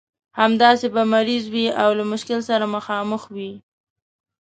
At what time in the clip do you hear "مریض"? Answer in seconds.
1.13-1.43